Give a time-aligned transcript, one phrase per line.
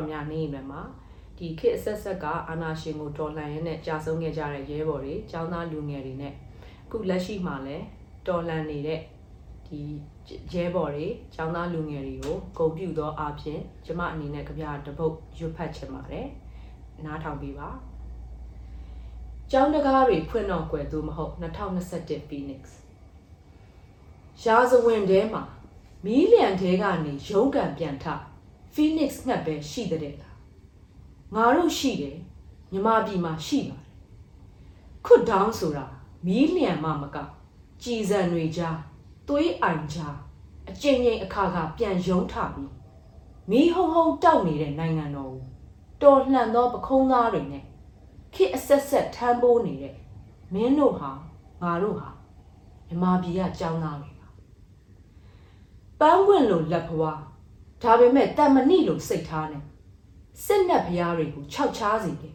[0.00, 0.80] ကတော့များနေနေမှာ
[1.38, 6.34] ဒီခေတ်အဆက်ဆက်ကအာနာရှင်ကိုတော်လှန်ရင်းနဲ့ကြာဆုံးခဲ့ကြတဲ့ရဲဘော်တွေចောင်းသားလူငယ်တွေနဲ့
[6.84, 7.84] အခုလက်ရှိမှာလည်း
[8.26, 9.00] တော်လှန်နေတဲ့
[9.66, 9.80] ဒီ
[10.52, 11.06] ရဲဘော်တွေ
[11.36, 16.26] ចောင်းသားလူငယ်တွေကိုဂုဏ်ပြုသောအဖြစ်ကျမအနေနဲ့ကြပြတပုတ်ရွတ်ဖတ်ချင်ပါတယ်
[17.04, 17.68] နားထောင်ပြီးပါ
[19.50, 22.62] ကျောင်းတကားတွေဖွင့်တော့ကွယ်သူမဟုတ်2021 Phoenix
[24.44, 25.42] ရာဇဝင်ထဲမှာ
[26.04, 28.06] မီးလျံထဲကနေရုံးကန်ပြန်ထ
[28.74, 30.36] Phoenix ငှက်ပဲရှိတဲ့လား
[31.34, 32.18] ငါတို့ရှိတယ်
[32.72, 33.88] မြမပြည်မှာရှိပါတယ်
[35.04, 35.86] ခွတ်ဒေါင်းဆိုတာ
[36.26, 37.16] မီးလျံမှမက
[37.82, 38.78] ကြည်စံတွေကြား
[39.28, 40.16] သွေးအိုင်ကြား
[40.68, 42.72] အကျဉ်းချင်းအခါခါပြန်ယုံထပြီး
[43.50, 45.42] မီးဟုံဟုံတောက်နေတဲ့နိုင်ငံတော်ကို
[46.02, 47.64] တော်လှန်သောပခုံးသားတွေနဲ့
[48.34, 49.94] ခေတ်အဆက်ဆက်ထမ်းပိုးနေတဲ့
[50.52, 51.10] မင်းတို့ဟာ
[51.62, 52.08] ငါတို့ဟာ
[52.88, 54.28] မြမပြည်ကကြောင်းသားတွေပါ
[56.00, 57.20] ပန်းပွင့်လို့လက်ဖွား
[57.82, 59.58] ဒါပေမဲ့တမဏိလို့စိတ်ထားနေ
[60.44, 62.34] စစ်နက်ဖျားတွေကိုခြောက်ချားစီတယ်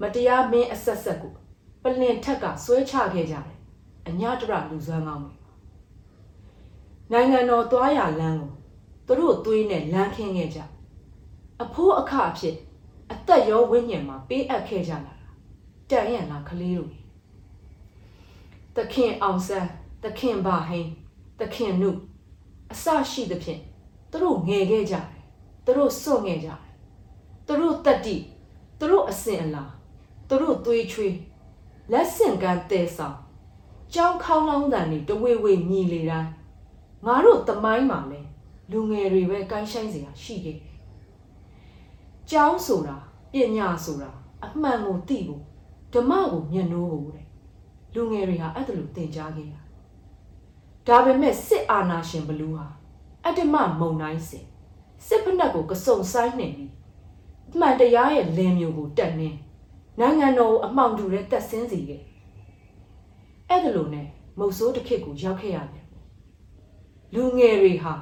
[0.00, 1.34] မတရားမင်းအဆက်ဆက်ကို
[1.82, 3.58] ပလင်ထက်ကဆွဲချခဲ့ကြတယ်
[4.08, 5.34] အညတရလူစွမ်းကောင်းတွေ
[7.12, 8.52] နိုင်ငံတော်သွားရလမ်းကို
[9.06, 10.60] သူတို့သွေးနဲ့လမ်းခင်းခဲ့ကြ
[11.62, 12.56] အဖိုးအခအဖြစ်
[13.12, 15.14] အသက်ရောဝိညာဉ်မှာပေးအပ်ခဲ့ကြလာတာ
[15.90, 16.92] တန်ရန်လားကလေးတို့
[18.76, 19.68] သခင်အောင်ဆန်း
[20.02, 20.90] သခင်ဘာဟိန်း
[21.40, 21.90] သခင်နု
[22.72, 23.60] အစရှိသဖြင့်
[24.16, 25.06] သူတို့ငယ်ခဲ့ကြတယ်
[25.64, 26.60] သူတို့စွန့်ခဲ့ကြတယ်
[27.46, 28.16] သူတို့တတိ
[28.78, 29.64] သူတို့အစင်အလာ
[30.28, 31.16] သူတို့သွေးချွေး
[31.92, 33.16] လက်ဆင့်ကမ်းတဲဆောင်
[33.94, 36.30] ကြောင်းခေါင်းလောင်းတန်တွေတဝေဝေမြည်လေတိုင်း
[37.06, 38.20] ငါတို့တမိုင်းမှာလဲ
[38.70, 40.76] လူငယ်တွေပဲကိုင်းဆိုင်စရာရှိခဲ့တယ်။
[42.30, 42.96] ကျောင်းဆိုတာ
[43.32, 44.10] ပညာဆိုတာ
[44.44, 45.42] အမှန်ကိုသိဖို့
[45.92, 47.26] ဓမ္မကိုမျက်နှိုးဖို့တဲ့
[47.94, 49.60] လူငယ်တွေဟာအဲ့ဒါလိုသင်ကြားခဲ့တာ။
[50.86, 52.66] ဒါပေမဲ့စစ်အာဏာရှင်ဘလူးဟာ
[53.26, 54.44] အတ္တမမုံတိုင်းစင်
[55.06, 56.72] စစ်ဖက်နှက်ကိုကစုံဆိုင်နေပြီး
[57.52, 59.36] အမှန်တရားရဲ့လင်းမျိုးကိုတက်နှင်း
[60.00, 62.02] နိုင်ငံတော်ကိုအမှောင်တူတဲ့တက်ဆင်းစီခဲ့
[63.48, 64.06] အဲ့ဒါလိုနဲ့
[64.38, 65.86] မုတ်ဆိုးတစ်ခေတ်ကိုရောက်ခဲ့ရတယ်
[67.14, 67.92] လူငယ်တွေဟာ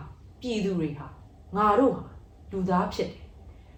[0.40, 1.06] ပြည်သူတွေဟာ
[1.56, 2.04] ငါတို့ဟာ
[2.52, 3.24] လူသားဖြစ်တယ်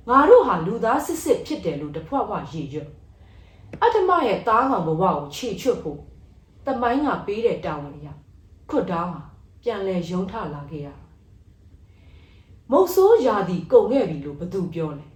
[0.09, 2.91] ငါတို့ဟာလူသားစစ်စစ်ဖြစ်တယ်လို့တဖွဖွရည်ရွတ်
[3.83, 6.01] အတ္တမရဲ့တားကောင်ဘဝကိုခြေချွတ်ဖို့
[6.67, 8.13] တမိုင်းကပေးတဲ့တာဝန်အရာ
[8.71, 9.23] ခွတ်တောင်းဟာ
[9.63, 10.89] ပြန်လဲယုံထလာခဲ့ရ
[12.71, 15.07] မုတ်ဆိုးရာဒီကုံခဲ့ပြီလို့ဘသူပြောလဲ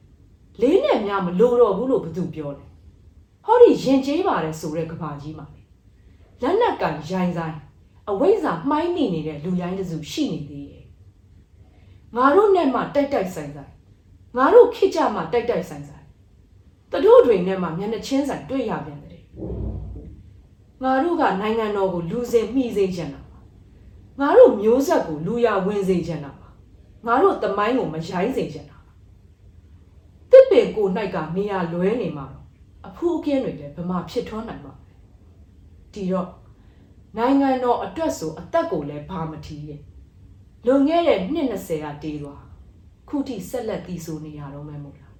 [0.61, 2.65] လေးနဲ့များမလိုတော့ဘူးလို့ဘသူပြောလဲ
[3.45, 5.47] ဟောဒီရင်ကျေးပါတယ်ဆိုတဲ့ကဘာကြီးမှာ
[6.43, 7.57] လက်နက်ကန်ရိုင်းဆိုင်
[8.11, 10.87] အဝိဇ္ဇာမှိုင်းနေနေတဲ့လူရိုင်းတစုရှိနေသေးတယ်
[12.17, 13.73] ငါတို့နဲ့မှတိုက်တိုက်ဆိုင်ဆိုင်
[14.37, 16.07] ငါတို့ခိကြမှတိုက်တိုက်ဆိုင်ဆိုင်
[16.93, 19.23] တတို့တွေနဲ့မှမျက်နှချင်းဆိုင်တွေ့ရပြန်တယ်
[20.83, 23.21] ငါတို့ကနိုင်ငံတော်ကိုလူစင်မှီစေချင်တာ
[24.21, 26.33] ငါတို့မျိုးဆက်ကိုလူရဝင်စေချင်တာ
[27.07, 28.79] ငါတို့တမိုင်းကိုမရိုင်းစေချင်တာ
[30.31, 32.27] တစ်ပင်ကို၌ကနေရလွဲနေမှာ
[32.87, 34.75] အဖူးအကင်းတွေလည်းဗမာဖြစ်ထွန်းနိုင်မှာ
[35.93, 36.29] ဒီတော့
[37.17, 39.81] နိုင်ငံတော်အတွက်ဆိုအသက်ကိုလည်းဘာမထီးရဲ့
[40.67, 42.43] လွန်ခဲ့တဲ့နှစ်20ကတေးသွား
[43.09, 45.15] ခုထိဆက်လက်တည်ဆိုနေရတော့မှမို့လား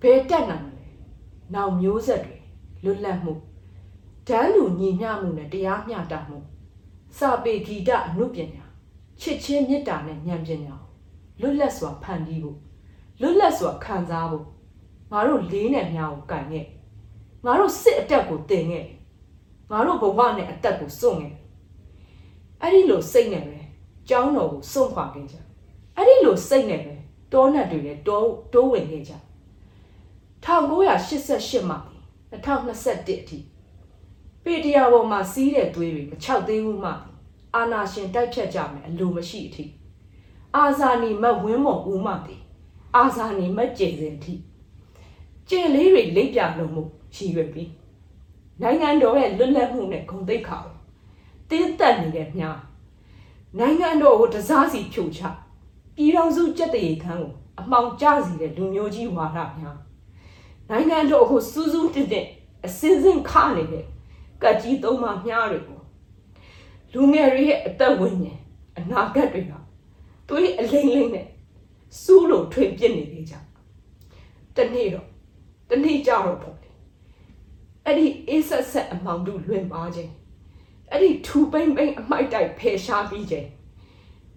[0.00, 0.86] ဘယ်တက်နိုင်မလဲ
[1.54, 2.38] နောက်မျိုးဆက်တွေ
[2.84, 3.32] လွတ်လပ်မှု
[4.28, 6.38] တန်းလူညီမျှမှုနဲ့တရားမျှတမှု
[7.18, 8.65] စာပေဂီတအမှုပညာ
[9.20, 10.76] ချစ်ချင်းမေတ္တာနဲ့ဉာဏ်ပညာ
[11.40, 12.58] လွတ်လပ်စွာဖန်တီးဖို့
[13.20, 14.46] လွတ်လပ်စွာခံစားဖို့
[15.12, 16.66] ငါတို့လေးနဲ့မြားကိုကန်ခဲ့
[17.44, 18.84] ငါတို့စစ်အတက်ကိုတင်ခဲ့
[19.70, 21.34] ငါတို့ဘဝနဲ့အသက်ကိုစွန့်ခဲ့
[22.60, 23.58] အဲ့ဒီလိုစိတ်နဲ့ပဲ
[24.08, 25.36] ကျောင်းတော်ကိုစွန့်ခွာခဲ့ကြ
[25.96, 26.94] အဲ့ဒီလိုစိတ်နဲ့ပဲ
[27.32, 28.22] တောနတ်တွေလည်းတော
[28.52, 29.12] တိုးဝင်ခဲ့ကြ
[30.44, 31.78] 1988မှာ
[32.32, 33.38] 2021အထိ
[34.44, 36.92] ပေတရာပေါ်မှာစီးတဲ့သွေးတွေမချောက်သေးဘူးမှ
[37.56, 39.64] အာနာရှင်တိုက်ဖြတ်ကြမယ်အလိုမရှိအထိ
[40.56, 42.42] အာဇာနီမတ်ဝင်းမော်ဦးမှတည်
[42.96, 44.34] အာဇာနီမတ်ကျင်စင်အထိ
[45.48, 46.82] ကျင်လေးတွေလိပ်ပြလုံးမှု
[47.14, 47.70] ရည်ရွယ်ပြီး
[48.62, 50.74] နိုင်ငံတော်ရဲ့လွတ်လပ်မှုနဲ့ဂုဏ်သိက္ခာကို
[51.50, 52.58] တင်းတက်နေတဲ့မြား
[53.58, 55.20] နိုင်ငံတော်ကိုတစားစီဖြိုချ
[55.96, 59.78] ပြည်တော်စုကြက်တရေခန်းကိုအမှောင်ကျစီတဲ့လူမျိုးကြီးဝါဒများ
[60.70, 62.26] နိုင်ငံတော်ကိုစူးစူးတက်တဲ့
[62.66, 63.84] အစင်းစင်းခနေတဲ့
[64.42, 65.75] ကတ်ကြီးသုံးပါမြားတွေကို
[66.92, 68.40] လူငယ်တွေရဲ့အသက်ဝိညာဉ်
[68.78, 69.52] အနာဂတ်တွေက
[70.28, 71.26] သူ့ရဲ့အလိမ့်လိမ့်နဲ့
[72.02, 73.34] စူးလို့ထွင်ပြစ်နေကြ
[74.56, 75.06] တနေ့တော့
[75.70, 76.70] တနေ့ကြတော့ပေါ့လေ
[77.84, 80.12] အဲ့ဒီအေးဆက်ဆက်အမောင်တို့လွင်ပါခြင်း
[80.90, 83.48] အဲ့ဒီထူပိမ့်ပိမ့်အမိုက်တိုက်ဖယ်ရှားပြီးခြင်း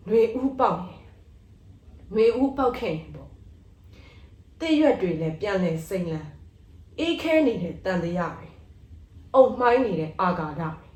[0.07, 1.03] နှွေဦးပေါက်ရင်
[2.13, 3.29] နှွေဦးပေါက်ခဲ့ရင်ပေါ့
[4.59, 6.29] တဲ့ရွက်တွေလည်းပြန်လဲစိမ့်လန်း
[6.99, 8.49] အေးခဲနေတဲ့တန်တရားတွေ
[9.35, 10.88] အုံမှိုင်းနေတဲ့အာဃာတတွေ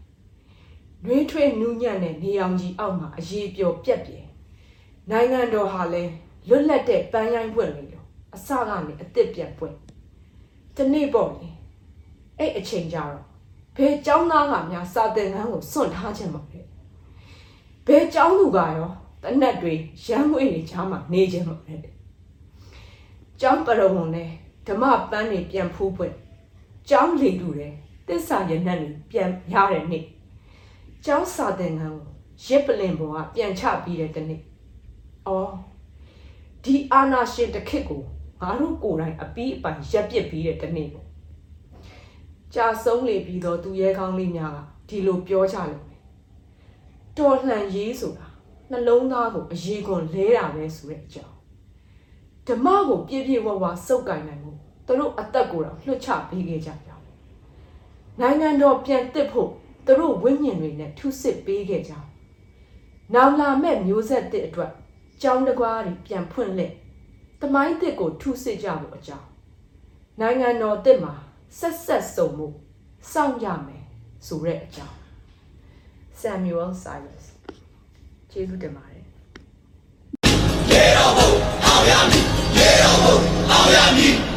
[1.04, 4.18] နှွေးထွေးနူးညံ့တဲ့နေအောင်ကြီးအောက်မှာအရေးပျော်ပြက်ပြေ
[5.10, 6.02] နိုင်ငံတော်ဟာလဲ
[6.48, 9.74] လွတ်လပ်တဲ့ပန်းရိုင်းပွင့်လေးလို့အစကနေအစ်စ်ပြန်ပွင့်
[10.76, 11.48] ဒီနေ့ပေါ့လေ
[12.38, 13.24] အဲ့အချိန်ကြတော့
[13.76, 16.60] ဘယ်เจ้าသားကများစာသင်ခန်းကိုစွန့်ထားခြင်းမလဲ
[17.86, 18.90] ဘယ်เจ้าလူကရော
[19.22, 19.72] တနက်တွေ
[20.06, 21.74] ရမ်းငွေတွေချားမှနေခြင်းမလဲ
[23.38, 24.28] เจ้าပရဝုံနဲ့
[24.66, 26.14] ဓမ္မပန်းတွေပြန်ဖူးပွင့်
[26.88, 27.74] เจ้าလေတူတယ်
[28.08, 30.04] တစ္ဆာရနတ်တွေပြန်ရတဲ့နေ့
[31.05, 32.13] ကျောင်းစာသင်ခန်းကို
[32.45, 34.41] ရစ်ပလင်ပေါ်ကပြန်ချပြီးတဲ့တနေ့
[35.27, 35.51] အော်
[36.63, 38.01] ဒီအာနာရှင်တခစ်ကို
[38.41, 41.07] ငါတို့ကိုယ်တိုင်အပီးအပိုင်ရပ်ပစ်ပြီးတဲ့တနေ့ပေါ့
[42.53, 44.57] ကြာဆုံးလေပြီးတော့သူရဲကောင်းလေးများက
[44.89, 45.83] ဒီလိုပြောကြလို့
[47.17, 48.27] တော်လှန်ရေးဆိုတာ
[48.71, 51.35] နှလုံးသားကိုအရေးကွန်လဲတာပဲဆိုတဲ့အကြောင်း
[52.47, 54.51] ဓမ္မကိုပြည့်ပြည့်ဝဝစုပ်ကိုင်နိုင်မှု
[54.87, 56.93] သူတို့အသက်ကိုတော့လွှတ်ချပေးခဲ့ကြတယ်
[58.21, 59.51] နိုင်ငံတော်ပြန်တစ်ဖို့
[59.85, 61.93] သူတို့ဝိညာဉ်တွေနဲ့ထုစစ်ပေးခဲ့ကြ
[63.13, 64.71] နောင်လာမဲ့မျိုးဆက်တဲ့အတွက်
[65.21, 66.73] ကြောင်းတကွားတွေပြန်ဖွင့်လက်
[67.41, 69.27] တမိုင်းတစ်ကိုထုစစ်ကြဖို့အကြောင်း
[70.19, 71.13] နိုင်ငံတော်တစ်မှာ
[71.59, 72.47] ဆက်ဆက်စုံမှု
[73.11, 73.83] စောင့်ရမယ်
[74.27, 74.97] ဆိုတဲ့အကြောင်း
[76.21, 77.25] Samuel Silas
[78.31, 79.03] ကျေးဇူးတင်ပါတယ်
[80.71, 81.29] ရေတော်ဘုံ
[81.65, 82.25] အောင်ရမည်
[82.57, 83.17] ရေတော်ဘုံ
[83.51, 84.32] အောင်ရမည်